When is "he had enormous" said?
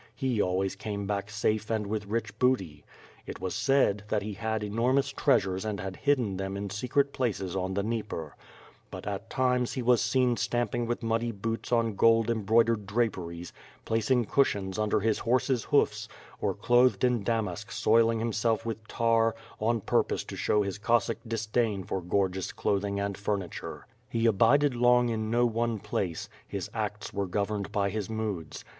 4.23-5.09